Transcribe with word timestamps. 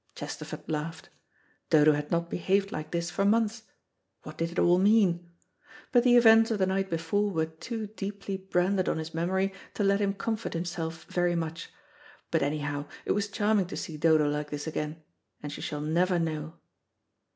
'"Chesterford 0.15 0.63
laughed. 0.67 1.09
Dodo 1.69 1.91
had 1.93 2.09
not 2.09 2.27
behaved 2.27 2.71
like 2.71 2.89
this 2.89 3.11
for 3.11 3.23
months. 3.23 3.61
What 4.23 4.35
did 4.39 4.51
it 4.51 4.57
all 4.57 4.79
mean? 4.79 5.29
But 5.91 6.03
the 6.03 6.15
events 6.15 6.49
of 6.49 6.57
the 6.57 6.65
night 6.65 6.89
before 6.89 7.29
were 7.29 7.45
too 7.45 7.85
deeply 7.85 8.37
branded 8.37 8.89
on 8.89 8.97
his 8.97 9.13
memory 9.13 9.53
to 9.75 9.83
let 9.83 10.01
him 10.01 10.15
comfort 10.15 10.53
himself 10.55 11.03
very 11.05 11.35
much. 11.35 11.69
But 12.31 12.41
anyhow 12.41 12.87
it 13.05 13.11
was 13.11 13.27
charming 13.27 13.67
to 13.67 13.77
see 13.77 13.95
Dodo 13.95 14.27
like 14.27 14.49
this 14.49 14.65
again. 14.65 15.03
And 15.43 15.51
she 15.51 15.61
shall 15.61 15.81
never 15.81 16.17
know. 16.17 16.55